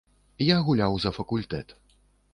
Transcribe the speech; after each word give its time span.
Я 0.45 0.57
гуляў 0.69 0.97
за 1.05 1.13
факультэт. 1.19 1.79